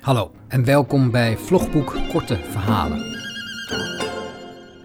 [0.00, 3.16] Hallo en welkom bij Vlogboek Korte Verhalen.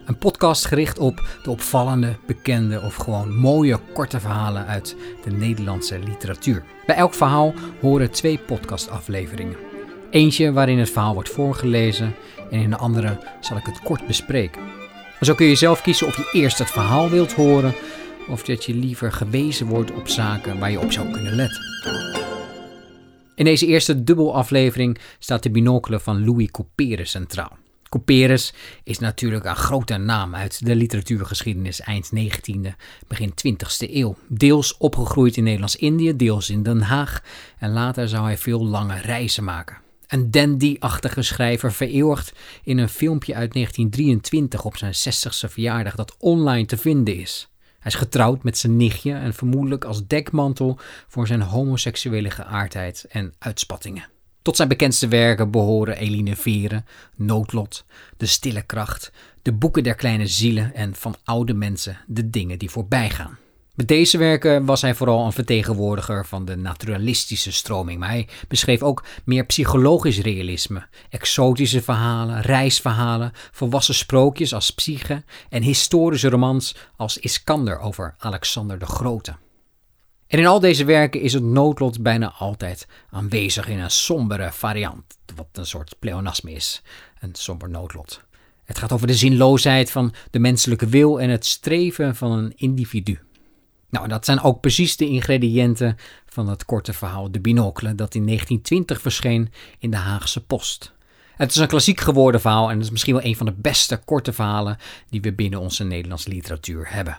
[0.06, 6.00] Een podcast gericht op de opvallende, bekende of gewoon mooie korte verhalen uit de Nederlandse
[6.00, 6.64] literatuur.
[6.86, 9.58] Bij elk verhaal horen twee podcastafleveringen.
[10.10, 12.16] Eentje waarin het verhaal wordt voorgelezen
[12.52, 14.62] en in de andere zal ik het kort bespreken.
[15.22, 17.74] Zo kun je zelf kiezen of je eerst het verhaal wilt horen
[18.28, 22.25] of dat je liever gewezen wordt op zaken waar je op zou kunnen letten.
[23.36, 27.58] In deze eerste dubbelaflevering staat de binocle van Louis Couperus centraal.
[27.90, 28.54] Couperus
[28.84, 32.70] is natuurlijk een grote naam uit de literatuurgeschiedenis eind 19e,
[33.08, 34.16] begin 20e eeuw.
[34.28, 37.24] Deels opgegroeid in Nederlands-Indië, deels in Den Haag
[37.58, 39.78] en later zou hij veel lange reizen maken.
[40.08, 42.34] Een dandy-achtige schrijver vereeuwigd
[42.64, 47.50] in een filmpje uit 1923 op zijn 60ste verjaardag dat online te vinden is.
[47.86, 53.34] Hij is getrouwd met zijn nichtje en vermoedelijk als dekmantel voor zijn homoseksuele geaardheid en
[53.40, 54.10] uitspattingen.
[54.42, 57.86] Tot zijn bekendste werken behoren Eline Veren, Noodlot,
[58.18, 59.12] De Stille Kracht,
[59.42, 63.38] De Boeken der Kleine Zielen en Van Oude Mensen, De Dingen die Voorbij Gaan.
[63.76, 68.82] Met deze werken was hij vooral een vertegenwoordiger van de naturalistische stroming, maar hij beschreef
[68.82, 77.18] ook meer psychologisch realisme, exotische verhalen, reisverhalen, volwassen sprookjes als Psyche en historische romans als
[77.18, 79.36] Iskander over Alexander de Grote.
[80.28, 85.04] En in al deze werken is het noodlot bijna altijd aanwezig in een sombere variant,
[85.36, 86.82] wat een soort pleonasme is,
[87.20, 88.22] een somber noodlot.
[88.64, 93.20] Het gaat over de zinloosheid van de menselijke wil en het streven van een individu.
[93.96, 98.26] Nou, dat zijn ook precies de ingrediënten van het korte verhaal De Binocle, dat in
[98.26, 100.94] 1920 verscheen in de Haagse Post.
[101.36, 103.98] Het is een klassiek geworden verhaal en het is misschien wel een van de beste
[104.06, 104.78] korte verhalen
[105.10, 107.18] die we binnen onze Nederlandse literatuur hebben.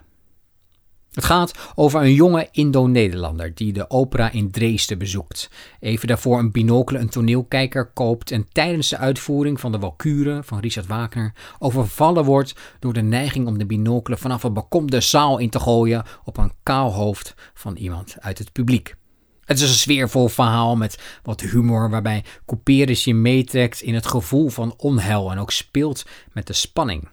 [1.17, 5.51] Het gaat over een jonge Indo-Nederlander die de opera in Dresden bezoekt.
[5.81, 10.61] Even daarvoor een binocle een toneelkijker koopt en tijdens de uitvoering van de Walkure van
[10.61, 15.39] Richard Wagner overvallen wordt door de neiging om de binocle vanaf een balkon de zaal
[15.39, 18.97] in te gooien op een kaal hoofd van iemand uit het publiek.
[19.45, 24.49] Het is een sfeervol verhaal met wat humor waarbij Couperus je meetrekt in het gevoel
[24.49, 27.09] van onheil en ook speelt met de spanning.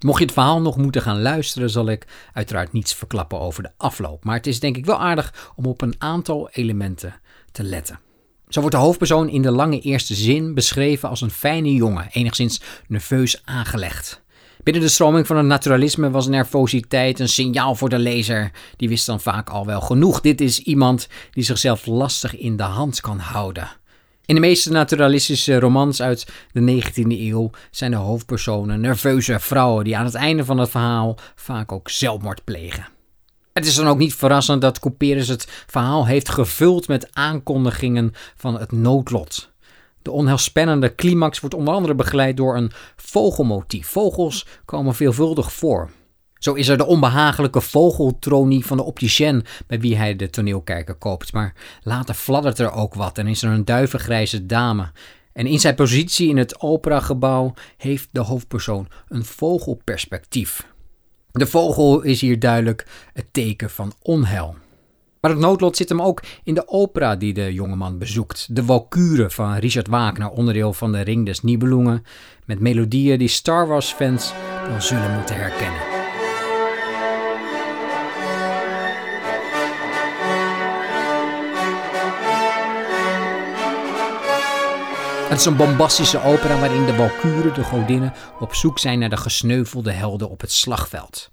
[0.00, 3.70] Mocht je het verhaal nog moeten gaan luisteren, zal ik uiteraard niets verklappen over de
[3.76, 4.24] afloop.
[4.24, 7.14] Maar het is denk ik wel aardig om op een aantal elementen
[7.52, 8.00] te letten.
[8.48, 12.60] Zo wordt de hoofdpersoon in de lange eerste zin beschreven als een fijne jongen, enigszins
[12.86, 14.22] nerveus aangelegd.
[14.62, 18.50] Binnen de stroming van het naturalisme was nervositeit een signaal voor de lezer.
[18.76, 20.20] Die wist dan vaak al wel genoeg.
[20.20, 23.68] Dit is iemand die zichzelf lastig in de hand kan houden.
[24.28, 29.96] In de meeste naturalistische romans uit de 19e eeuw zijn de hoofdpersonen nerveuze vrouwen die
[29.96, 32.88] aan het einde van het verhaal vaak ook zelfmoord plegen.
[33.52, 38.58] Het is dan ook niet verrassend dat Couperus het verhaal heeft gevuld met aankondigingen van
[38.58, 39.50] het noodlot.
[40.02, 43.88] De onheilspellende climax wordt onder andere begeleid door een vogelmotief.
[43.88, 45.90] Vogels komen veelvuldig voor.
[46.38, 51.32] Zo is er de onbehagelijke vogeltronie van de opticien bij wie hij de toneelkijker koopt.
[51.32, 54.90] Maar later fladdert er ook wat en is er een duivengrijze dame.
[55.32, 60.66] En in zijn positie in het operagebouw heeft de hoofdpersoon een vogelperspectief.
[61.30, 64.56] De vogel is hier duidelijk het teken van onheil.
[65.20, 68.46] Maar het noodlot zit hem ook in de opera die de jongeman bezoekt.
[68.50, 72.04] De Walkure van Richard Wagner, onderdeel van de Ring des Nibelungen,
[72.44, 74.32] met melodieën die Star Wars fans
[74.68, 75.97] wel zullen moeten herkennen.
[85.28, 89.16] Het is een bombastische opera waarin de Walkuren, de godinnen, op zoek zijn naar de
[89.16, 91.30] gesneuvelde helden op het slagveld.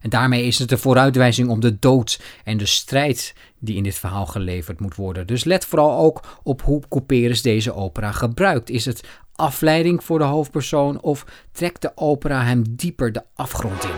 [0.00, 3.98] En daarmee is het een vooruitwijzing om de dood en de strijd die in dit
[3.98, 5.26] verhaal geleverd moet worden.
[5.26, 8.70] Dus let vooral ook op hoe Couperus deze opera gebruikt.
[8.70, 9.00] Is het
[9.34, 13.96] afleiding voor de hoofdpersoon of trekt de opera hem dieper de afgrond in?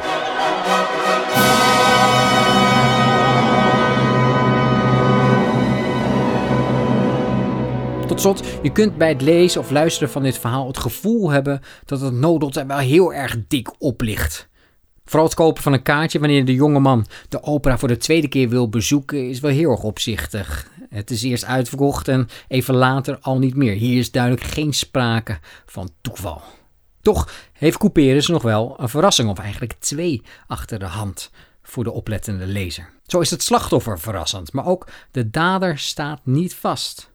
[8.20, 12.00] Slot, je kunt bij het lezen of luisteren van dit verhaal het gevoel hebben dat
[12.00, 14.49] het noodlot er wel heel erg dik op ligt.
[15.05, 18.49] Vooral het kopen van een kaartje wanneer de jongeman de opera voor de tweede keer
[18.49, 20.70] wil bezoeken is wel heel erg opzichtig.
[20.88, 23.75] Het is eerst uitverkocht en even later al niet meer.
[23.75, 26.43] Hier is duidelijk geen sprake van toeval.
[27.02, 31.31] Toch heeft Couperus nog wel een verrassing, of eigenlijk twee, achter de hand
[31.62, 32.90] voor de oplettende lezer.
[33.06, 37.09] Zo is het slachtoffer verrassend, maar ook de dader staat niet vast.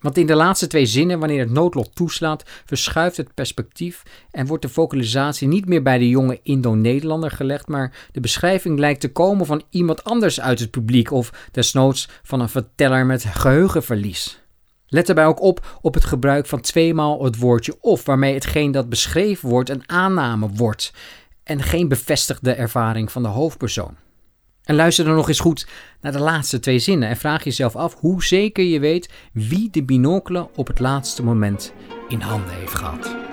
[0.00, 4.62] Want in de laatste twee zinnen, wanneer het noodlot toeslaat, verschuift het perspectief en wordt
[4.62, 9.46] de focalisatie niet meer bij de jonge Indo-Nederlander gelegd, maar de beschrijving lijkt te komen
[9.46, 14.40] van iemand anders uit het publiek of desnoods van een verteller met geheugenverlies.
[14.86, 18.88] Let daarbij ook op op het gebruik van tweemaal het woordje of, waarmee hetgeen dat
[18.88, 20.92] beschreven wordt een aanname wordt
[21.42, 23.96] en geen bevestigde ervaring van de hoofdpersoon.
[24.68, 25.66] En luister dan nog eens goed
[26.00, 29.82] naar de laatste twee zinnen en vraag jezelf af hoe zeker je weet wie de
[29.82, 31.72] binocle op het laatste moment
[32.08, 33.27] in handen heeft gehad.